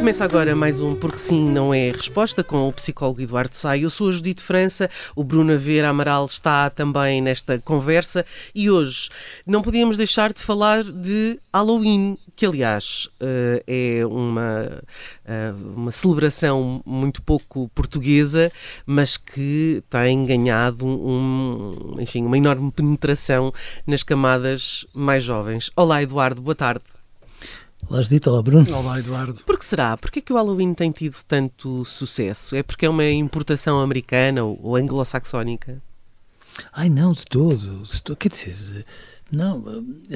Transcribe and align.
Começa 0.00 0.24
agora 0.24 0.56
mais 0.56 0.80
um 0.80 0.96
Porque 0.96 1.18
Sim 1.18 1.50
Não 1.50 1.74
É 1.74 1.90
Resposta 1.90 2.42
com 2.42 2.66
o 2.66 2.72
psicólogo 2.72 3.20
Eduardo 3.20 3.54
Sá. 3.54 3.76
Eu 3.76 3.90
sou 3.90 4.08
a 4.08 4.12
Judite 4.12 4.42
França, 4.42 4.88
o 5.14 5.22
Bruno 5.22 5.52
Aveira 5.52 5.90
Amaral 5.90 6.24
está 6.24 6.70
também 6.70 7.20
nesta 7.20 7.58
conversa 7.58 8.24
e 8.54 8.70
hoje 8.70 9.10
não 9.46 9.60
podíamos 9.60 9.98
deixar 9.98 10.32
de 10.32 10.40
falar 10.40 10.82
de 10.82 11.38
Halloween, 11.54 12.16
que 12.34 12.46
aliás 12.46 13.10
eh, 13.20 14.00
é 14.00 14.06
uma, 14.06 14.82
eh, 15.26 15.52
uma 15.76 15.92
celebração 15.92 16.80
muito 16.86 17.20
pouco 17.20 17.68
portuguesa, 17.74 18.50
mas 18.86 19.18
que 19.18 19.84
tem 19.90 20.24
ganhado 20.24 20.86
um, 20.86 21.96
enfim, 22.00 22.24
uma 22.24 22.38
enorme 22.38 22.72
penetração 22.72 23.52
nas 23.86 24.02
camadas 24.02 24.86
mais 24.94 25.22
jovens. 25.22 25.70
Olá 25.76 26.02
Eduardo, 26.02 26.40
boa 26.40 26.54
tarde. 26.54 26.99
Olá, 27.88 28.02
Judito. 28.02 28.30
Olá, 28.30 28.42
Bruno. 28.42 28.76
Olá, 28.76 28.98
Eduardo. 28.98 29.42
Por 29.44 29.58
que 29.58 29.64
será? 29.64 29.96
Por 29.96 30.10
que, 30.10 30.20
é 30.20 30.22
que 30.22 30.32
o 30.32 30.36
Halloween 30.36 30.74
tem 30.74 30.90
tido 30.92 31.16
tanto 31.26 31.84
sucesso? 31.84 32.54
É 32.54 32.62
porque 32.62 32.86
é 32.86 32.88
uma 32.88 33.04
importação 33.04 33.80
americana 33.80 34.44
ou, 34.44 34.58
ou 34.62 34.76
anglo-saxónica? 34.76 35.82
Ai, 36.72 36.88
não, 36.88 37.12
de 37.12 37.24
todo, 37.24 37.82
de 37.82 38.02
todo. 38.02 38.16
Quer 38.16 38.28
dizer, 38.28 38.86
não, 39.30 39.64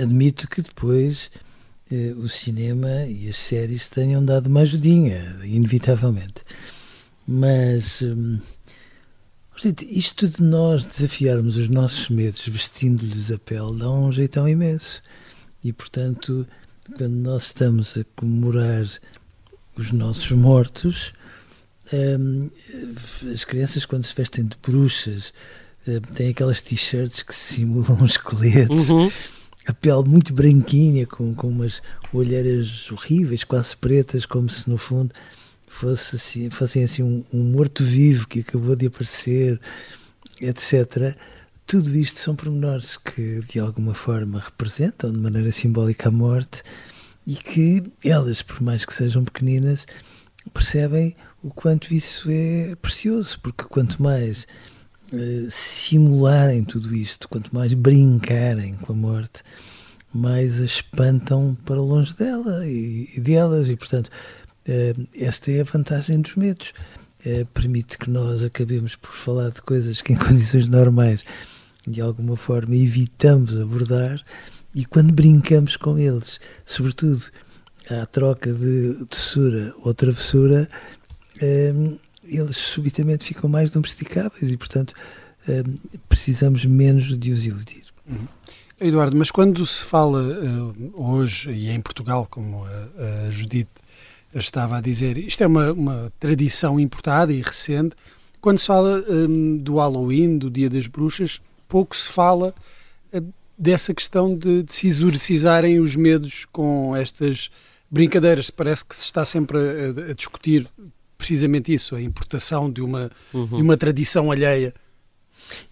admito 0.00 0.48
que 0.48 0.62
depois 0.62 1.30
eh, 1.90 2.14
o 2.16 2.28
cinema 2.28 3.06
e 3.06 3.28
as 3.28 3.36
séries 3.36 3.88
tenham 3.88 4.24
dado 4.24 4.46
uma 4.46 4.60
ajudinha, 4.60 5.40
inevitavelmente. 5.44 6.44
Mas 7.26 8.02
hum, 8.02 8.38
isto 9.88 10.28
de 10.28 10.42
nós 10.42 10.84
desafiarmos 10.84 11.56
os 11.56 11.68
nossos 11.68 12.08
medos 12.08 12.46
vestindo-lhes 12.46 13.30
a 13.30 13.38
pele 13.38 13.78
dá 13.78 13.90
um 13.90 14.12
jeitão 14.12 14.48
imenso. 14.48 15.02
E, 15.62 15.72
portanto, 15.72 16.46
quando 16.96 17.14
nós 17.14 17.44
estamos 17.46 17.96
a 17.96 18.04
comemorar 18.16 18.86
os 19.76 19.92
nossos 19.92 20.30
mortos, 20.32 21.12
um, 21.92 22.50
as 23.32 23.44
crianças, 23.44 23.84
quando 23.84 24.04
se 24.04 24.14
vestem 24.14 24.44
de 24.44 24.56
bruxas, 24.62 25.32
um, 25.86 26.00
têm 26.00 26.30
aquelas 26.30 26.60
t-shirts 26.60 27.22
que 27.22 27.34
simulam 27.34 28.02
um 28.02 28.06
esqueleto, 28.06 28.92
uhum. 28.92 29.10
a 29.66 29.72
pele 29.72 30.04
muito 30.06 30.32
branquinha, 30.32 31.06
com, 31.06 31.34
com 31.34 31.48
umas 31.48 31.82
olheiras 32.12 32.90
horríveis, 32.90 33.44
quase 33.44 33.76
pretas, 33.76 34.26
como 34.26 34.48
se 34.48 34.68
no 34.68 34.78
fundo 34.78 35.12
fosse 35.66 36.16
assim, 36.16 36.50
fossem 36.50 36.84
assim 36.84 37.02
um, 37.02 37.24
um 37.32 37.42
morto-vivo 37.42 38.28
que 38.28 38.40
acabou 38.40 38.76
de 38.76 38.86
aparecer, 38.86 39.60
etc 40.40 41.16
tudo 41.66 41.96
isto 41.96 42.20
são 42.20 42.36
pormenores 42.36 42.96
que 42.96 43.40
de 43.40 43.58
alguma 43.58 43.94
forma 43.94 44.38
representam 44.38 45.10
de 45.10 45.18
maneira 45.18 45.50
simbólica 45.50 46.08
a 46.08 46.12
morte 46.12 46.62
e 47.26 47.34
que 47.36 47.82
elas, 48.04 48.42
por 48.42 48.60
mais 48.60 48.84
que 48.84 48.92
sejam 48.92 49.24
pequeninas, 49.24 49.86
percebem 50.52 51.14
o 51.42 51.50
quanto 51.50 51.94
isso 51.94 52.28
é 52.30 52.76
precioso, 52.76 53.40
porque 53.40 53.64
quanto 53.64 54.02
mais 54.02 54.46
uh, 55.12 55.50
simularem 55.50 56.62
tudo 56.64 56.94
isto, 56.94 57.28
quanto 57.28 57.54
mais 57.54 57.72
brincarem 57.72 58.76
com 58.76 58.92
a 58.92 58.96
morte, 58.96 59.42
mais 60.12 60.60
a 60.60 60.64
espantam 60.64 61.56
para 61.64 61.80
longe 61.80 62.14
dela 62.14 62.66
e, 62.66 63.08
e 63.16 63.20
delas, 63.20 63.70
e 63.70 63.76
portanto, 63.76 64.08
uh, 64.68 65.08
esta 65.16 65.50
é 65.50 65.62
a 65.62 65.64
vantagem 65.64 66.20
dos 66.20 66.36
medos. 66.36 66.74
Uh, 67.24 67.46
permite 67.54 67.96
que 67.96 68.10
nós 68.10 68.44
acabemos 68.44 68.96
por 68.96 69.12
falar 69.12 69.48
de 69.48 69.62
coisas 69.62 70.02
que 70.02 70.12
em 70.12 70.16
condições 70.20 70.68
normais 70.68 71.24
de 71.86 72.00
alguma 72.00 72.36
forma 72.36 72.74
evitamos 72.74 73.58
abordar 73.58 74.20
e 74.74 74.84
quando 74.84 75.12
brincamos 75.12 75.76
com 75.76 75.98
eles, 75.98 76.40
sobretudo 76.66 77.30
à 77.90 78.06
troca 78.06 78.52
de 78.52 79.06
tesoura 79.06 79.72
ou 79.84 79.94
travessura, 79.94 80.68
um, 81.42 81.96
eles 82.24 82.56
subitamente 82.56 83.24
ficam 83.24 83.48
mais 83.48 83.70
domesticáveis 83.70 84.50
e, 84.50 84.56
portanto, 84.56 84.94
um, 85.48 85.98
precisamos 86.08 86.64
menos 86.64 87.16
de 87.16 87.30
os 87.30 87.46
iludir. 87.46 87.84
Uhum. 88.08 88.26
Eduardo, 88.80 89.16
mas 89.16 89.30
quando 89.30 89.64
se 89.64 89.84
fala 89.84 90.20
uh, 90.20 90.92
hoje, 90.94 91.50
e 91.50 91.70
em 91.70 91.80
Portugal, 91.80 92.26
como 92.28 92.64
a, 92.64 93.30
Judite 93.30 93.70
estava 94.34 94.78
a 94.78 94.80
dizer, 94.80 95.16
isto 95.16 95.44
é 95.44 95.46
uma, 95.46 95.72
uma 95.72 96.12
tradição 96.18 96.80
importada 96.80 97.32
e 97.32 97.40
recente, 97.40 97.94
quando 98.40 98.58
se 98.58 98.66
fala 98.66 99.04
um, 99.08 99.56
do 99.56 99.76
Halloween, 99.76 100.36
do 100.36 100.50
Dia 100.50 100.68
das 100.68 100.88
Bruxas, 100.88 101.40
pouco 101.74 101.96
se 101.96 102.08
fala 102.08 102.54
eh, 103.12 103.20
dessa 103.58 103.92
questão 103.92 104.38
de, 104.38 104.62
de, 104.62 104.72
se 104.72 104.86
exorcizarem 104.86 105.80
os 105.80 105.96
medos 105.96 106.46
com 106.52 106.94
estas 106.94 107.50
brincadeiras. 107.90 108.48
Parece 108.48 108.84
que 108.84 108.94
se 108.94 109.06
está 109.06 109.24
sempre 109.24 109.58
a, 109.58 110.10
a 110.10 110.14
discutir 110.14 110.68
precisamente 111.18 111.74
isso, 111.74 111.96
a 111.96 112.00
importação 112.00 112.70
de 112.70 112.80
uma, 112.80 113.10
uhum. 113.32 113.56
de 113.56 113.60
uma 113.60 113.76
tradição 113.76 114.30
alheia. 114.30 114.72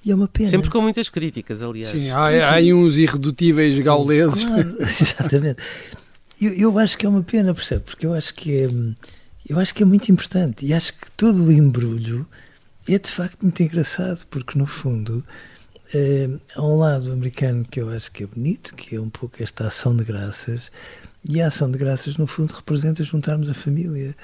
E 0.04 0.10
é 0.10 0.14
uma 0.14 0.26
pena. 0.26 0.48
Sempre 0.48 0.70
com 0.70 0.80
muitas 0.80 1.08
críticas, 1.08 1.62
aliás. 1.62 1.92
Sim, 1.92 2.10
há, 2.10 2.48
há 2.48 2.54
aí 2.54 2.74
uns 2.74 2.98
irredutíveis 2.98 3.76
Sim, 3.76 3.84
gauleses. 3.84 4.44
Claro, 4.44 4.74
exatamente. 4.82 5.62
Eu, 6.40 6.52
eu 6.54 6.78
acho 6.80 6.98
que 6.98 7.06
é 7.06 7.08
uma 7.08 7.22
pena, 7.22 7.54
percebe? 7.54 7.82
Porque 7.84 8.04
eu 8.04 8.12
acho 8.12 8.34
que 8.34 8.64
é, 8.64 8.68
eu 9.48 9.60
acho 9.60 9.72
que 9.72 9.84
é 9.84 9.86
muito 9.86 10.10
importante 10.10 10.66
e 10.66 10.74
acho 10.74 10.94
que 10.94 11.08
todo 11.12 11.44
o 11.44 11.52
embrulho 11.52 12.26
é 12.88 12.98
de 12.98 13.08
facto 13.08 13.40
muito 13.40 13.62
engraçado, 13.62 14.26
porque 14.26 14.58
no 14.58 14.66
fundo 14.66 15.24
Uh, 15.94 16.40
há 16.54 16.62
um 16.62 16.78
lado 16.78 17.12
americano 17.12 17.64
que 17.70 17.80
eu 17.80 17.90
acho 17.90 18.10
que 18.10 18.24
é 18.24 18.26
bonito, 18.26 18.74
que 18.74 18.96
é 18.96 19.00
um 19.00 19.10
pouco 19.10 19.42
esta 19.42 19.66
ação 19.66 19.94
de 19.94 20.04
graças, 20.04 20.72
e 21.24 21.40
a 21.40 21.48
ação 21.48 21.70
de 21.70 21.78
graças, 21.78 22.16
no 22.16 22.26
fundo, 22.26 22.52
representa 22.52 23.04
juntarmos 23.04 23.50
a 23.50 23.54
família, 23.54 24.16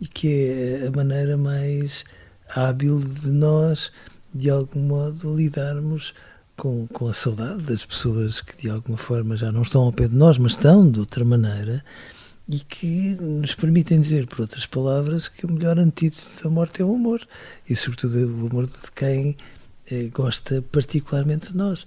e 0.00 0.08
que 0.08 0.82
é 0.82 0.86
a 0.86 0.90
maneira 0.90 1.36
mais 1.36 2.04
hábil 2.54 2.98
de 3.00 3.30
nós, 3.30 3.92
de 4.34 4.48
algum 4.48 4.80
modo, 4.80 5.36
lidarmos 5.36 6.14
com, 6.56 6.86
com 6.88 7.08
a 7.08 7.12
saudade 7.12 7.62
das 7.64 7.84
pessoas 7.84 8.40
que, 8.40 8.56
de 8.56 8.70
alguma 8.70 8.96
forma, 8.96 9.36
já 9.36 9.52
não 9.52 9.62
estão 9.62 9.82
ao 9.82 9.92
pé 9.92 10.08
de 10.08 10.14
nós, 10.14 10.38
mas 10.38 10.52
estão 10.52 10.90
de 10.90 11.00
outra 11.00 11.24
maneira, 11.24 11.84
e 12.48 12.58
que 12.60 13.14
nos 13.20 13.54
permitem 13.54 14.00
dizer, 14.00 14.26
por 14.26 14.40
outras 14.40 14.66
palavras, 14.66 15.28
que 15.28 15.46
o 15.46 15.52
melhor 15.52 15.78
antídoto 15.78 16.42
da 16.42 16.50
morte 16.50 16.82
é 16.82 16.84
o 16.84 16.94
amor, 16.94 17.20
e, 17.68 17.76
sobretudo, 17.76 18.16
o 18.18 18.46
amor 18.46 18.66
de 18.66 18.90
quem 18.94 19.36
gosta 20.12 20.62
particularmente 20.70 21.52
de 21.52 21.56
nós. 21.56 21.86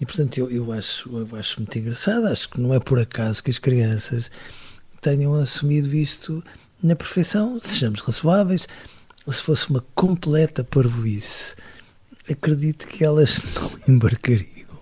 E, 0.00 0.06
portanto, 0.06 0.38
eu, 0.38 0.50
eu, 0.50 0.72
acho, 0.72 1.08
eu 1.16 1.36
acho 1.36 1.60
muito 1.60 1.78
engraçado, 1.78 2.26
acho 2.26 2.48
que 2.48 2.60
não 2.60 2.74
é 2.74 2.80
por 2.80 2.98
acaso 2.98 3.42
que 3.42 3.50
as 3.50 3.58
crianças 3.58 4.30
tenham 5.00 5.34
assumido 5.34 5.94
isto 5.94 6.42
na 6.82 6.96
perfeição, 6.96 7.58
sejamos 7.60 8.00
razoáveis, 8.00 8.66
se 9.30 9.40
fosse 9.40 9.70
uma 9.70 9.84
completa 9.94 10.64
parvoíce, 10.64 11.54
acredito 12.30 12.86
que 12.86 13.04
elas 13.04 13.40
não 13.54 13.94
embarcariam 13.94 14.78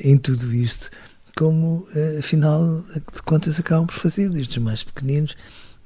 em 0.00 0.16
tudo 0.16 0.52
isto, 0.54 0.90
como 1.36 1.86
eh, 1.94 2.18
afinal 2.20 2.82
de 3.12 3.22
contas 3.22 3.58
acabam 3.58 3.86
por 3.86 3.94
fazer, 3.94 4.28
desde 4.30 4.58
os 4.58 4.64
mais 4.64 4.82
pequeninos 4.82 5.34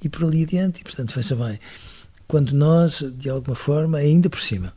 e 0.02 0.08
por 0.08 0.24
ali 0.24 0.42
adiante. 0.42 0.80
E, 0.80 0.84
portanto, 0.84 1.14
veja 1.14 1.36
bem, 1.36 1.58
quando 2.26 2.52
nós, 2.52 3.04
de 3.16 3.30
alguma 3.30 3.56
forma, 3.56 3.98
ainda 3.98 4.28
por 4.28 4.40
cima, 4.40 4.74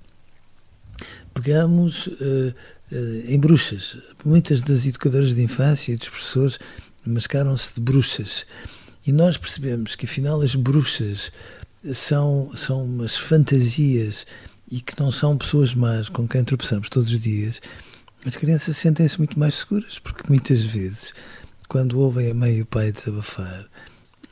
pegamos 1.33 2.07
uh, 2.07 2.53
uh, 2.91 3.21
em 3.25 3.39
bruxas. 3.39 3.97
Muitas 4.25 4.61
das 4.61 4.85
educadoras 4.85 5.33
de 5.33 5.41
infância 5.41 5.91
e 5.91 5.95
dos 5.95 6.09
professores 6.09 6.59
mascaram-se 7.05 7.73
de 7.75 7.81
bruxas. 7.81 8.45
E 9.05 9.11
nós 9.11 9.37
percebemos 9.37 9.95
que, 9.95 10.05
afinal, 10.05 10.41
as 10.41 10.55
bruxas 10.55 11.31
são, 11.93 12.51
são 12.55 12.83
umas 12.83 13.17
fantasias 13.17 14.25
e 14.69 14.81
que 14.81 14.99
não 14.99 15.11
são 15.11 15.37
pessoas 15.37 15.73
más 15.73 16.09
com 16.09 16.27
quem 16.27 16.43
tropeçamos 16.43 16.89
todos 16.89 17.11
os 17.11 17.19
dias. 17.19 17.61
As 18.25 18.35
crianças 18.35 18.77
sentem-se 18.77 19.17
muito 19.17 19.39
mais 19.39 19.55
seguras, 19.55 19.97
porque 19.97 20.23
muitas 20.27 20.63
vezes, 20.63 21.13
quando 21.67 21.99
ouvem 21.99 22.29
a 22.29 22.33
mãe 22.33 22.57
e 22.57 22.61
o 22.61 22.65
pai 22.65 22.91
desabafar, 22.91 23.65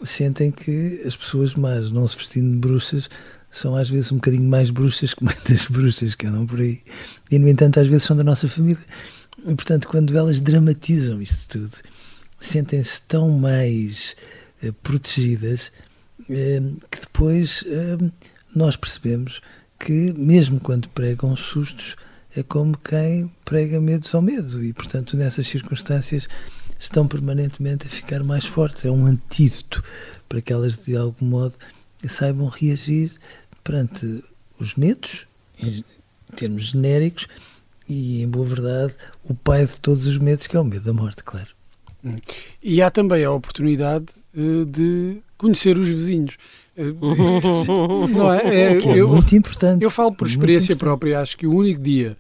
sentem 0.04 0.52
que 0.52 1.02
as 1.06 1.16
pessoas 1.16 1.56
más, 1.56 1.90
não 1.90 2.08
se 2.08 2.18
vestindo 2.18 2.52
de 2.52 2.60
bruxas, 2.60 3.10
são 3.52 3.76
às 3.76 3.90
vezes 3.90 4.12
um 4.12 4.16
bocadinho 4.16 4.50
mais 4.50 4.70
bruxas 4.70 5.14
que 5.14 5.24
muitas 5.24 5.66
bruxas 5.68 6.16
que 6.16 6.28
andam 6.28 6.46
por 6.46 6.60
aí. 6.60 6.82
E, 7.32 7.40
no 7.40 7.48
entanto, 7.48 7.80
às 7.80 7.88
vezes 7.88 8.04
são 8.04 8.16
da 8.16 8.24
nossa 8.24 8.48
família. 8.48 8.84
E, 9.40 9.56
portanto, 9.56 9.88
quando 9.88 10.18
elas 10.18 10.42
dramatizam 10.42 11.22
isto 11.22 11.60
tudo, 11.60 11.76
sentem-se 12.40 13.02
tão 13.04 13.30
mais 13.30 14.16
eh, 14.62 14.72
protegidas 14.84 15.72
eh, 16.30 16.62
que 16.92 17.02
depois 17.02 17.64
eh, 17.68 17.98
nós 18.56 18.76
percebemos 18.76 19.42
que, 19.80 20.14
mesmo 20.14 20.60
quando 20.60 20.90
pregam 20.90 21.36
sustos, 21.36 21.96
é 22.36 22.44
como 22.44 22.78
quem 22.78 23.32
prega 23.46 23.80
medos 23.80 24.14
ao 24.14 24.22
medo. 24.22 24.64
E, 24.64 24.74
portanto, 24.74 25.16
nessas 25.16 25.48
circunstâncias 25.48 26.28
estão 26.80 27.08
permanentemente 27.08 27.88
a 27.88 27.90
ficar 27.90 28.24
mais 28.24 28.46
fortes. 28.46 28.86
É 28.86 28.92
um 28.92 29.06
antídoto 29.06 29.84
para 30.28 30.42
que 30.42 30.54
elas, 30.54 30.78
de 30.86 30.96
algum 30.96 31.26
modo, 31.26 31.56
saibam 32.06 32.48
reagir 32.48 33.12
perante 33.64 34.24
os 34.60 34.76
medos, 34.76 35.28
em 35.60 35.84
termos 36.36 36.64
genéricos, 36.64 37.28
e, 37.88 38.22
em 38.22 38.28
boa 38.28 38.46
verdade, 38.46 38.94
o 39.24 39.34
pai 39.34 39.66
de 39.66 39.80
todos 39.80 40.08
os 40.08 40.18
medos, 40.18 40.46
que 40.48 40.58
é 40.58 40.60
o 40.60 40.64
medo 40.64 40.84
da 40.84 40.94
morte, 40.94 41.24
claro. 41.24 41.48
Hum. 42.04 42.18
E 42.62 42.82
há 42.82 42.92
também 42.92 43.24
a 43.24 43.32
oportunidade 43.32 44.06
uh, 44.36 44.66
de 44.66 45.18
conhecer 45.38 45.78
os 45.78 45.88
vizinhos. 45.88 46.38
Uh, 46.78 48.08
não 48.08 48.34
é? 48.34 48.42
é, 48.44 48.78
é 48.78 49.00
eu, 49.00 49.08
muito 49.08 49.36
importante. 49.36 49.84
Eu 49.84 49.90
falo 49.90 50.14
por 50.14 50.28
experiência 50.28 50.76
própria, 50.76 51.22
acho 51.22 51.38
que 51.38 51.48
o 51.48 51.54
único 51.54 51.82
dia 51.82 52.18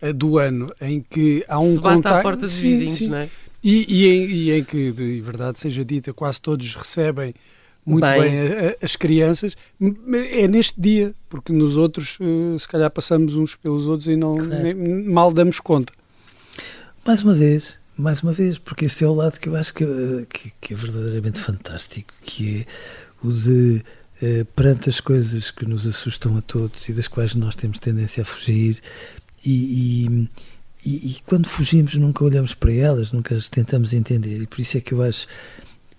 uh, 0.00 0.12
do 0.12 0.38
ano 0.38 0.68
em 0.80 1.00
que 1.00 1.44
há 1.48 1.58
um 1.58 1.74
Se 1.74 1.80
contacto. 1.80 2.18
à 2.18 2.22
porta 2.22 2.42
dos 2.42 2.52
sim, 2.52 2.78
vizinhos, 2.78 2.94
sim. 2.94 3.08
não 3.08 3.18
é? 3.18 3.28
E, 3.62 3.86
e, 3.88 4.06
em, 4.06 4.24
e, 4.30 4.50
em, 4.52 4.64
que, 4.64 4.92
de 4.92 5.20
verdade 5.20 5.58
seja 5.58 5.84
dita, 5.84 6.12
quase 6.12 6.40
todos 6.40 6.76
recebem 6.76 7.34
muito 7.88 8.04
bem, 8.04 8.20
bem 8.20 8.76
as 8.82 8.96
crianças. 8.96 9.56
É 10.32 10.46
neste 10.46 10.80
dia, 10.80 11.14
porque 11.28 11.52
nos 11.52 11.76
outros, 11.76 12.18
uh, 12.20 12.58
se 12.58 12.68
calhar, 12.68 12.90
passamos 12.90 13.34
uns 13.34 13.54
pelos 13.54 13.88
outros 13.88 14.08
e 14.08 14.16
não 14.16 14.36
claro. 14.36 14.62
nem, 14.62 14.74
mal 15.04 15.32
damos 15.32 15.60
conta. 15.60 15.92
Mais 17.06 17.22
uma 17.22 17.34
vez, 17.34 17.78
mais 17.96 18.22
uma 18.22 18.32
vez, 18.32 18.58
porque 18.58 18.84
este 18.84 19.04
é 19.04 19.08
o 19.08 19.14
lado 19.14 19.38
que 19.40 19.48
eu 19.48 19.56
acho 19.56 19.72
que, 19.72 19.84
eh, 19.84 20.26
que, 20.28 20.52
que 20.60 20.74
é 20.74 20.76
verdadeiramente 20.76 21.40
fantástico, 21.40 22.12
que 22.22 22.60
é 22.60 23.26
o 23.26 23.32
de, 23.32 23.82
uh, 24.22 24.44
perante 24.54 24.90
as 24.90 25.00
coisas 25.00 25.50
que 25.50 25.66
nos 25.66 25.86
assustam 25.86 26.36
a 26.36 26.42
todos 26.42 26.88
e 26.88 26.92
das 26.92 27.08
quais 27.08 27.34
nós 27.34 27.56
temos 27.56 27.78
tendência 27.78 28.22
a 28.22 28.26
fugir, 28.26 28.80
e, 29.44 30.04
e 30.04 30.28
e, 30.84 31.10
e, 31.10 31.16
quando 31.26 31.48
fugimos 31.48 31.96
nunca 31.96 32.24
olhamos 32.24 32.54
para 32.54 32.72
elas, 32.72 33.10
nunca 33.10 33.34
as 33.34 33.48
tentamos 33.48 33.92
entender. 33.92 34.42
E 34.42 34.46
por 34.46 34.60
isso 34.60 34.78
é 34.78 34.80
que 34.80 34.94
eu 34.94 35.02
acho 35.02 35.26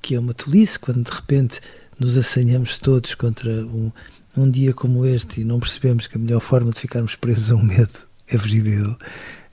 que 0.01 0.15
é 0.15 0.19
uma 0.19 0.33
tolice 0.33 0.79
quando 0.79 1.03
de 1.03 1.11
repente 1.11 1.59
nos 1.99 2.17
assanhamos 2.17 2.77
todos 2.77 3.13
contra 3.15 3.49
um, 3.49 3.91
um 4.35 4.49
dia 4.49 4.73
como 4.73 5.05
este 5.05 5.41
e 5.41 5.43
não 5.43 5.59
percebemos 5.59 6.07
que 6.07 6.17
a 6.17 6.19
melhor 6.19 6.39
forma 6.39 6.71
de 6.71 6.79
ficarmos 6.79 7.15
presos 7.15 7.51
a 7.51 7.55
um 7.55 7.63
medo 7.63 7.99
é 8.27 8.37
fugir 8.37 8.63
dele. 8.63 8.95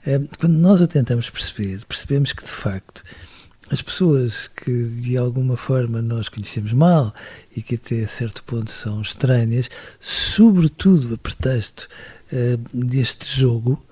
É, 0.05 0.19
quando 0.39 0.53
nós 0.53 0.79
o 0.79 0.87
tentamos 0.87 1.29
perceber, 1.29 1.83
percebemos 1.85 2.31
que 2.31 2.43
de 2.43 2.51
facto 2.51 3.03
as 3.69 3.81
pessoas 3.81 4.47
que 4.47 4.85
de 4.85 5.17
alguma 5.17 5.57
forma 5.57 6.01
nós 6.01 6.29
conhecemos 6.29 6.71
mal 6.71 7.13
e 7.55 7.61
que 7.61 7.75
até 7.75 8.03
a 8.03 8.07
certo 8.07 8.43
ponto 8.43 8.71
são 8.71 9.01
estranhas, 9.01 9.69
sobretudo 9.99 11.15
a 11.15 11.17
pretexto 11.17 11.89
uh, 12.31 12.57
deste 12.73 13.39
jogo, 13.39 13.85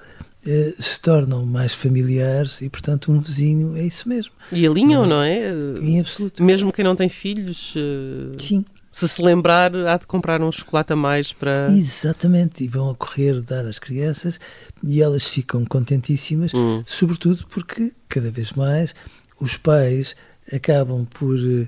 eh, 0.47 0.75
se 0.77 1.00
tornam 1.00 1.44
mais 1.44 1.74
familiares 1.74 2.62
e, 2.62 2.69
portanto, 2.69 3.12
um 3.12 3.19
vizinho 3.19 3.75
é 3.75 3.83
isso 3.83 4.07
mesmo. 4.07 4.31
E 4.51 4.68
alinham, 4.68 5.03
não 5.03 5.24
é? 5.24 5.51
Não 5.51 5.81
é? 5.81 5.86
Em 5.86 6.00
absoluto. 6.00 6.44
Mesmo 6.44 6.71
quem 6.71 6.86
não 6.86 6.95
tem 6.95 7.09
filhos. 7.09 7.74
Uh... 7.75 8.39
Sim. 8.39 8.63
Se 8.92 9.09
se 9.09 9.21
lembrar, 9.21 9.75
há 9.75 9.97
de 9.97 10.06
comprar 10.06 10.42
um 10.42 10.51
chocolate 10.51 10.94
a 10.94 10.95
mais 10.95 11.33
para. 11.33 11.69
Exatamente, 11.71 12.63
e 12.63 12.68
vão 12.68 12.92
a 12.92 12.95
correr 12.95 13.42
dar 13.42 13.65
às 13.65 13.80
crianças 13.80 14.39
e 14.81 15.01
elas 15.01 15.27
ficam 15.27 15.65
contentíssimas, 15.65 16.53
hum. 16.53 16.81
sobretudo 16.86 17.45
porque 17.48 17.91
cada 18.07 18.31
vez 18.31 18.53
mais 18.53 18.95
os 19.41 19.57
pais 19.57 20.15
acabam 20.53 21.06
por. 21.06 21.36
Uh, 21.38 21.68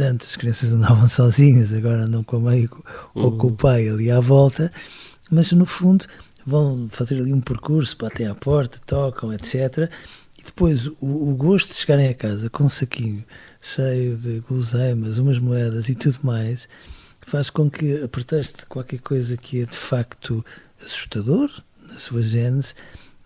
antes 0.00 0.28
as 0.28 0.36
crianças 0.36 0.72
andavam 0.72 1.06
sozinhas, 1.08 1.72
agora 1.72 2.02
andam 2.02 2.24
com 2.24 2.36
a 2.36 2.40
mãe 2.40 2.68
ou 3.14 3.32
com 3.32 3.46
o 3.46 3.50
hum. 3.50 3.56
pai 3.56 3.88
ali 3.88 4.10
à 4.10 4.18
volta, 4.18 4.70
mas 5.30 5.52
no 5.52 5.64
fundo 5.64 6.04
vão 6.46 6.88
fazer 6.88 7.18
ali 7.18 7.32
um 7.32 7.40
percurso, 7.40 7.96
batem 7.98 8.28
à 8.28 8.34
porta, 8.34 8.78
tocam, 8.86 9.32
etc. 9.32 9.90
E 10.38 10.44
depois 10.44 10.86
o, 10.86 10.96
o 11.00 11.36
gosto 11.36 11.70
de 11.70 11.74
chegarem 11.74 12.08
a 12.08 12.14
casa 12.14 12.48
com 12.48 12.64
um 12.64 12.68
saquinho 12.68 13.24
cheio 13.60 14.16
de 14.16 14.40
guloseimas, 14.40 15.18
umas 15.18 15.40
moedas 15.40 15.88
e 15.88 15.94
tudo 15.96 16.20
mais, 16.22 16.68
faz 17.22 17.50
com 17.50 17.68
que, 17.68 18.02
a 18.02 18.08
pretexto 18.08 18.60
de 18.60 18.66
qualquer 18.66 19.00
coisa 19.00 19.36
que 19.36 19.62
é 19.62 19.66
de 19.66 19.76
facto 19.76 20.44
assustador 20.80 21.50
na 21.88 21.98
sua 21.98 22.22
gênese, 22.22 22.74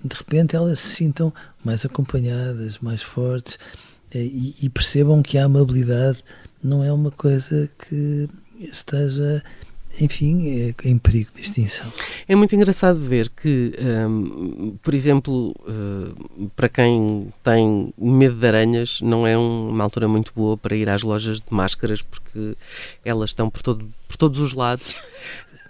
de 0.03 0.17
repente 0.17 0.57
elas 0.57 0.81
se 0.81 0.97
sintam 0.97 1.33
mais 1.63 1.85
acompanhadas, 1.85 2.79
mais 2.79 3.03
fortes 3.03 3.59
eh, 4.13 4.19
e, 4.19 4.57
e 4.63 4.71
percebam 4.71 5.23
que 5.23 5.37
a 5.37 5.45
amabilidade 5.45 6.25
não 6.63 6.83
é 6.83 6.91
uma 6.91 7.11
coisa 7.11 7.71
que 7.79 8.29
esteja 8.59 9.43
enfim, 9.99 10.73
é 10.85 10.89
em 10.89 10.99
perigo 10.99 11.31
de 11.35 11.41
extinção. 11.41 11.87
É 12.29 12.37
muito 12.37 12.55
engraçado 12.55 13.01
ver 13.01 13.29
que, 13.31 13.75
um, 14.09 14.77
por 14.83 14.95
exemplo, 14.95 15.55
uh, 15.61 16.51
para 16.55 16.69
quem 16.69 17.33
tem 17.43 17.93
medo 17.99 18.37
de 18.37 18.47
aranhas, 18.47 19.01
não 19.01 19.27
é 19.27 19.37
uma 19.37 19.83
altura 19.83 20.07
muito 20.07 20.33
boa 20.35 20.57
para 20.57 20.77
ir 20.77 20.89
às 20.89 21.03
lojas 21.03 21.39
de 21.39 21.53
máscaras, 21.53 22.03
porque 22.03 22.57
elas 23.05 23.31
estão 23.31 23.51
por, 23.51 23.63
todo, 23.63 23.89
por 24.07 24.17
todos 24.17 24.39
os 24.39 24.53
lados. 24.53 24.95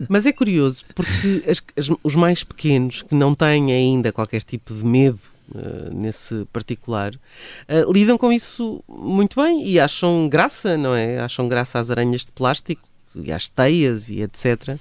Mas 0.08 0.26
é 0.26 0.32
curioso, 0.32 0.84
porque 0.94 1.42
as, 1.46 1.62
as, 1.76 1.90
os 2.02 2.14
mais 2.14 2.42
pequenos, 2.42 3.02
que 3.02 3.14
não 3.14 3.34
têm 3.34 3.72
ainda 3.72 4.12
qualquer 4.12 4.42
tipo 4.42 4.74
de 4.74 4.84
medo 4.84 5.20
Uh, 5.52 5.92
nesse 5.92 6.46
particular, 6.52 7.12
uh, 7.12 7.92
lidam 7.92 8.16
com 8.16 8.32
isso 8.32 8.84
muito 8.88 9.42
bem 9.42 9.66
e 9.66 9.80
acham 9.80 10.28
graça, 10.28 10.76
não 10.76 10.94
é? 10.94 11.18
Acham 11.18 11.48
graça 11.48 11.80
às 11.80 11.90
aranhas 11.90 12.24
de 12.24 12.30
plástico 12.30 12.88
e 13.14 13.32
às 13.32 13.48
teias 13.48 14.08
e 14.08 14.20
etc. 14.20 14.78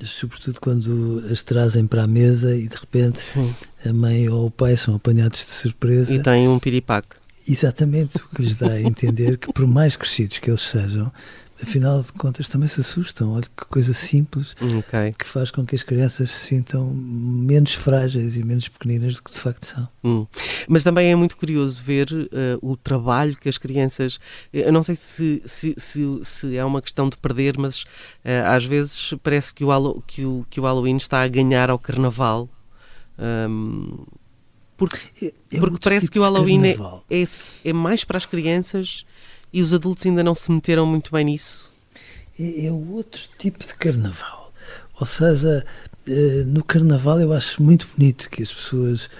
Sobretudo 0.00 0.60
quando 0.60 1.24
as 1.30 1.42
trazem 1.42 1.86
para 1.86 2.04
a 2.04 2.06
mesa 2.06 2.54
e 2.54 2.68
de 2.68 2.76
repente 2.76 3.20
Sim. 3.32 3.54
a 3.84 3.92
mãe 3.92 4.28
ou 4.28 4.46
o 4.46 4.50
pai 4.50 4.76
são 4.76 4.94
apanhados 4.94 5.46
de 5.46 5.52
surpresa. 5.52 6.12
E 6.12 6.22
têm 6.22 6.48
um 6.48 6.58
piripaque. 6.58 7.16
Exatamente, 7.48 8.16
o 8.18 8.28
que 8.28 8.42
lhes 8.42 8.56
dá 8.56 8.72
a 8.72 8.82
entender 8.82 9.38
que, 9.38 9.52
por 9.52 9.66
mais 9.68 9.96
crescidos 9.96 10.38
que 10.38 10.50
eles 10.50 10.62
sejam, 10.62 11.12
afinal 11.62 12.00
de 12.00 12.12
contas 12.12 12.48
também 12.48 12.68
se 12.68 12.80
assustam. 12.80 13.32
Olha 13.32 13.44
que 13.44 13.64
coisa 13.66 13.92
simples 13.94 14.54
okay. 14.78 15.12
que 15.18 15.24
faz 15.24 15.50
com 15.50 15.64
que 15.64 15.74
as 15.74 15.82
crianças 15.82 16.30
se 16.30 16.46
sintam 16.46 16.92
menos 16.92 17.74
frágeis 17.74 18.36
e 18.36 18.44
menos 18.44 18.68
pequeninas 18.68 19.14
do 19.14 19.22
que 19.22 19.32
de 19.32 19.38
facto 19.38 19.66
são. 19.66 19.88
Hum. 20.04 20.26
Mas 20.68 20.84
também 20.84 21.10
é 21.10 21.16
muito 21.16 21.36
curioso 21.36 21.82
ver 21.82 22.08
uh, 22.12 22.58
o 22.62 22.76
trabalho 22.76 23.36
que 23.36 23.48
as 23.48 23.58
crianças. 23.58 24.18
Eu 24.52 24.72
não 24.72 24.82
sei 24.82 24.94
se, 24.94 25.42
se, 25.44 25.74
se, 25.76 26.20
se 26.22 26.56
é 26.56 26.64
uma 26.64 26.82
questão 26.82 27.08
de 27.08 27.16
perder, 27.16 27.58
mas 27.58 27.82
uh, 27.82 28.46
às 28.46 28.64
vezes 28.64 29.14
parece 29.22 29.54
que 29.54 29.64
o, 29.64 30.02
que, 30.06 30.24
o, 30.24 30.46
que 30.50 30.60
o 30.60 30.64
Halloween 30.64 30.96
está 30.96 31.22
a 31.22 31.28
ganhar 31.28 31.70
ao 31.70 31.78
carnaval. 31.78 32.48
Um, 33.18 34.04
porque, 34.76 34.98
é, 35.22 35.32
é 35.52 35.58
porque 35.58 35.78
parece 35.82 36.06
tipo 36.06 36.12
que 36.12 36.18
o 36.18 36.22
Halloween 36.22 36.66
é, 36.66 36.76
é, 37.10 37.24
é 37.64 37.72
mais 37.72 38.04
para 38.04 38.18
as 38.18 38.26
crianças 38.26 39.06
e 39.52 39.62
os 39.62 39.72
adultos 39.72 40.04
ainda 40.06 40.22
não 40.22 40.34
se 40.34 40.50
meteram 40.50 40.86
muito 40.86 41.12
bem 41.12 41.24
nisso? 41.24 41.68
É, 42.38 42.66
é 42.66 42.72
outro 42.72 43.22
tipo 43.38 43.64
de 43.64 43.74
carnaval. 43.74 44.52
Ou 44.98 45.06
seja, 45.06 45.64
eh, 46.08 46.44
no 46.46 46.64
carnaval 46.64 47.20
eu 47.20 47.32
acho 47.32 47.62
muito 47.62 47.86
bonito 47.96 48.30
que 48.30 48.42
as 48.42 48.52
pessoas 48.52 49.10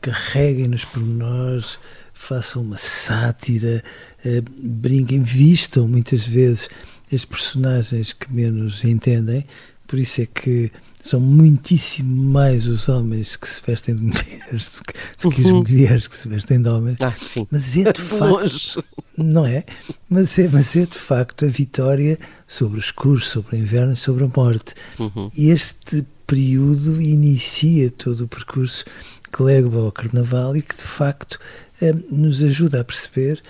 carreguem 0.00 0.66
nos 0.66 0.84
pormenores, 0.84 1.78
façam 2.14 2.62
uma 2.62 2.78
sátira, 2.78 3.82
eh, 4.24 4.42
brinquem, 4.58 5.22
vistam 5.22 5.86
muitas 5.88 6.24
vezes 6.26 6.68
as 7.12 7.24
personagens 7.24 8.12
que 8.12 8.32
menos 8.32 8.84
entendem. 8.84 9.46
Por 9.86 9.98
isso 9.98 10.22
é 10.22 10.26
que 10.26 10.72
são 11.06 11.20
muitíssimo 11.20 12.30
mais 12.30 12.66
os 12.66 12.88
homens 12.88 13.36
que 13.36 13.48
se 13.48 13.62
vestem 13.64 13.94
de 13.94 14.02
mulheres 14.02 14.80
do 15.22 15.30
que, 15.30 15.40
as 15.40 15.46
uhum. 15.46 15.58
mulheres 15.58 16.08
que 16.08 16.16
se 16.16 16.28
vestem 16.28 16.60
de 16.60 16.68
homens. 16.68 16.96
Ah, 17.00 17.14
mas 17.50 17.76
é 17.76 17.92
de 17.92 18.02
facto, 18.02 18.84
não 19.16 19.46
é? 19.46 19.64
Mas 20.08 20.38
é, 20.38 20.48
mas 20.48 20.74
é 20.74 20.84
de 20.84 20.98
facto 20.98 21.44
a 21.44 21.48
vitória 21.48 22.18
sobre 22.46 22.78
o 22.78 22.80
escuro, 22.80 23.20
sobre 23.20 23.56
o 23.56 23.58
inverno 23.58 23.92
e 23.92 23.96
sobre 23.96 24.24
a 24.24 24.30
morte. 24.34 24.74
Uhum. 24.98 25.30
Este 25.36 26.04
período 26.26 27.00
inicia 27.00 27.90
todo 27.90 28.24
o 28.24 28.28
percurso 28.28 28.84
que 29.32 29.42
leva 29.42 29.78
ao 29.78 29.92
carnaval 29.92 30.56
e 30.56 30.62
que 30.62 30.76
de 30.76 30.84
facto 30.84 31.38
eh, 31.80 31.94
nos 32.10 32.42
ajuda 32.42 32.80
a 32.80 32.84
perceber 32.84 33.40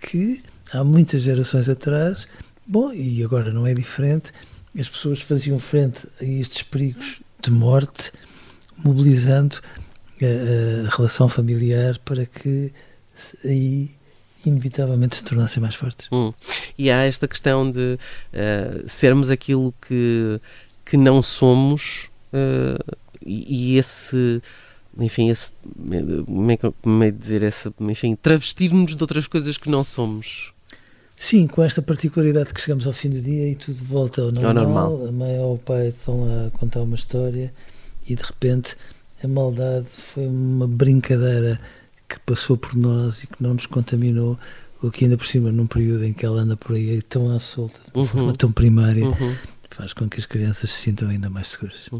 que 0.00 0.42
há 0.72 0.84
muitas 0.84 1.22
gerações 1.22 1.68
atrás, 1.68 2.26
bom, 2.66 2.92
e 2.92 3.24
agora 3.24 3.52
não 3.52 3.66
é 3.66 3.72
diferente, 3.72 4.32
as 4.78 4.88
pessoas 4.88 5.20
faziam 5.20 5.58
frente 5.58 6.06
a 6.20 6.24
estes 6.24 6.62
perigos 6.62 7.22
de 7.40 7.50
morte, 7.50 8.12
mobilizando 8.76 9.56
a, 10.22 10.86
a 10.86 10.96
relação 10.96 11.28
familiar 11.28 11.98
para 11.98 12.26
que 12.26 12.72
aí 13.44 13.90
inevitavelmente 14.44 15.16
se 15.16 15.24
tornassem 15.24 15.60
mais 15.60 15.74
fortes. 15.74 16.08
Hum. 16.12 16.32
E 16.78 16.90
há 16.90 17.02
esta 17.02 17.26
questão 17.26 17.70
de 17.70 17.98
uh, 17.98 18.88
sermos 18.88 19.30
aquilo 19.30 19.74
que, 19.86 20.38
que 20.84 20.96
não 20.96 21.20
somos 21.20 22.08
uh, 22.32 22.96
e, 23.24 23.74
e, 23.74 23.78
esse 23.78 24.40
enfim, 24.98 25.28
esse, 25.28 25.52
como 26.24 26.50
é 26.50 26.56
que 26.56 26.70
como 26.82 27.04
é 27.04 27.10
dizer, 27.10 27.42
essa, 27.42 27.72
enfim, 27.80 28.16
travestirmos 28.16 28.96
de 28.96 29.02
outras 29.02 29.26
coisas 29.26 29.58
que 29.58 29.68
não 29.68 29.84
somos. 29.84 30.54
Sim, 31.16 31.46
com 31.46 31.62
esta 31.62 31.80
particularidade 31.80 32.52
que 32.52 32.60
chegamos 32.60 32.86
ao 32.86 32.92
fim 32.92 33.08
do 33.08 33.20
dia 33.20 33.50
e 33.50 33.56
tudo 33.56 33.82
volta 33.84 34.20
ao 34.20 34.30
normal, 34.30 34.48
ao 34.48 34.64
normal. 34.64 35.08
a 35.08 35.12
mãe 35.12 35.38
ou 35.40 35.54
o 35.54 35.58
pai 35.58 35.88
estão 35.88 36.20
lá 36.20 36.46
a 36.46 36.50
contar 36.50 36.82
uma 36.82 36.94
história 36.94 37.52
e 38.06 38.14
de 38.14 38.22
repente 38.22 38.76
a 39.24 39.26
maldade 39.26 39.88
foi 39.88 40.26
uma 40.26 40.68
brincadeira 40.68 41.58
que 42.06 42.20
passou 42.20 42.56
por 42.56 42.76
nós 42.76 43.24
e 43.24 43.26
que 43.26 43.42
não 43.42 43.54
nos 43.54 43.66
contaminou, 43.66 44.38
o 44.82 44.90
que 44.90 45.04
ainda 45.04 45.16
por 45.16 45.26
cima 45.26 45.50
num 45.50 45.66
período 45.66 46.04
em 46.04 46.12
que 46.12 46.24
ela 46.24 46.42
anda 46.42 46.56
por 46.56 46.76
aí 46.76 47.00
tão 47.02 47.34
à 47.34 47.40
solta, 47.40 47.80
de 47.82 47.90
uma 47.94 48.02
uhum. 48.02 48.06
forma 48.06 48.32
tão 48.34 48.52
primária, 48.52 49.06
uhum 49.06 49.34
faz 49.76 49.92
com 49.92 50.08
que 50.08 50.18
as 50.18 50.24
crianças 50.24 50.70
se 50.70 50.82
sintam 50.82 51.10
ainda 51.10 51.28
mais 51.28 51.48
seguras. 51.48 51.90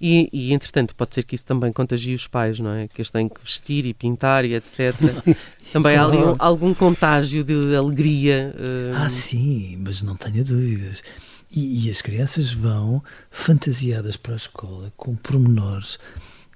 E, 0.00 0.28
e, 0.32 0.52
entretanto, 0.52 0.94
pode 0.94 1.16
ser 1.16 1.24
que 1.24 1.34
isso 1.34 1.44
também 1.44 1.72
contagie 1.72 2.14
os 2.14 2.28
pais, 2.28 2.60
não 2.60 2.70
é? 2.70 2.86
Que 2.86 3.00
eles 3.00 3.10
têm 3.10 3.28
que 3.28 3.40
vestir 3.42 3.84
e 3.86 3.92
pintar 3.92 4.44
e 4.44 4.54
etc. 4.54 4.94
também 5.72 5.96
há 5.96 6.04
ali 6.04 6.16
um, 6.16 6.36
algum 6.38 6.72
contágio 6.72 7.42
de 7.42 7.74
alegria. 7.74 8.54
Uh... 8.56 8.96
Ah, 8.96 9.08
sim, 9.08 9.76
mas 9.80 10.00
não 10.00 10.14
tenha 10.14 10.44
dúvidas. 10.44 11.02
E, 11.50 11.86
e, 11.86 11.90
as 11.90 12.00
crianças 12.00 12.52
vão 12.52 13.02
fantasiadas 13.30 14.16
para 14.16 14.34
a 14.34 14.36
escola 14.36 14.92
com 14.96 15.16
pormenores 15.16 15.98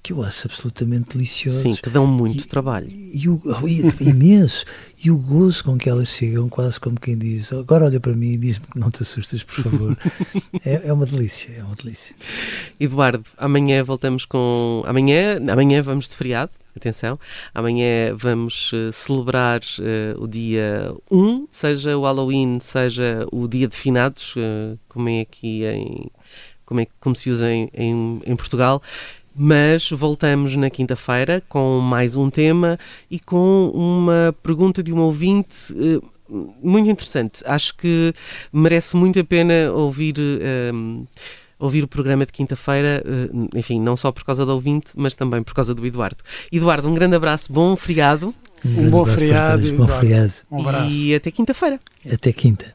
que 0.03 0.13
eu 0.13 0.23
acho 0.23 0.49
absolutamente 0.49 1.17
deliciosos. 1.17 1.63
Sim, 1.63 1.77
que 1.77 1.89
dão 1.89 2.07
muito 2.07 2.43
e, 2.43 2.49
trabalho. 2.49 2.89
E, 2.91 3.29
o, 3.29 3.41
e, 3.69 4.09
imenso. 4.09 4.65
E 5.05 5.11
o 5.11 5.19
gozo 5.19 5.65
com 5.65 5.79
que 5.79 5.89
elas 5.89 6.09
chegam, 6.09 6.49
quase 6.49 6.81
como 6.81 6.99
quem 6.99 7.17
diz: 7.17 7.53
agora 7.53 7.85
olha 7.85 8.01
para 8.01 8.13
mim 8.13 8.33
e 8.33 8.39
diz-me 8.39 8.67
que 8.67 8.81
não 8.81 8.91
te 8.91 9.03
assustas, 9.03 9.45
por 9.45 9.55
favor. 9.63 9.97
é, 10.65 10.89
é, 10.89 10.93
uma 10.93 11.07
delícia, 11.07 11.53
é 11.53 11.63
uma 11.63 11.77
delícia. 11.77 12.17
Eduardo, 12.81 13.25
amanhã 13.37 13.85
voltamos 13.85 14.25
com. 14.25 14.83
Amanhã, 14.87 15.39
amanhã 15.51 15.81
vamos 15.83 16.09
de 16.09 16.17
feriado. 16.17 16.51
Atenção, 16.75 17.21
amanhã 17.55 18.15
vamos 18.17 18.73
uh, 18.73 18.91
celebrar 18.95 19.61
uh, 19.61 20.23
o 20.23 20.27
dia 20.27 20.95
1, 21.11 21.47
seja 21.51 21.99
o 21.99 22.03
Halloween, 22.03 22.59
seja 22.61 23.27
o 23.31 23.47
dia 23.47 23.69
de 23.69 23.77
finados, 23.77 24.35
uh, 24.37 24.79
como 24.89 25.09
é 25.11 25.21
aqui 25.21 25.65
em. 25.65 26.11
Como, 26.65 26.81
é, 26.81 26.87
como 26.99 27.15
se 27.15 27.29
usa 27.29 27.51
em, 27.51 27.69
em, 27.75 28.23
em 28.25 28.35
Portugal. 28.35 28.83
Mas 29.35 29.91
voltamos 29.91 30.57
na 30.57 30.69
quinta-feira 30.69 31.43
com 31.49 31.81
mais 31.81 32.17
um 32.17 32.29
tema 32.29 32.79
e 33.11 33.19
com 33.19 33.71
uma 33.75 34.35
pergunta 34.43 34.83
de 34.83 34.93
um 34.93 34.99
ouvinte 34.99 35.75
eh, 35.75 36.01
muito 36.63 36.89
interessante. 36.89 37.43
Acho 37.47 37.75
que 37.77 38.15
merece 38.53 38.97
muito 38.97 39.19
a 39.19 39.25
pena 39.25 39.73
ouvir. 39.73 40.15
Um, 40.19 41.05
eh, 41.05 41.43
ouvir 41.63 41.85
o 41.85 41.89
programa 41.89 42.27
de 42.27 42.33
quinta-feira, 42.33 43.03
eh, 43.07 43.59
enfim, 43.59 43.81
não 43.81 43.97
só 43.97 44.11
por 44.11 44.25
causa 44.25 44.45
do 44.45 44.53
ouvinte, 44.53 44.91
mas 44.97 45.15
também 45.15 45.43
por 45.45 45.55
causa 45.55 45.73
do 45.73 45.87
Eduardo. 45.87 46.19
Eduardo, 46.51 46.89
um 46.89 46.95
grande 46.95 47.15
abraço, 47.15 47.53
bom 47.53 47.77
feriado. 47.77 48.35
Um, 48.65 48.87
um 48.87 48.91
bom 48.91 49.05
feriado, 49.05 49.73
bom 49.75 49.87
feriado. 49.87 50.33
Um 50.51 50.61
abraço. 50.61 50.91
E 50.91 51.15
até 51.15 51.31
quinta-feira. 51.31 51.79
Até 52.13 52.33
quinta. 52.33 52.75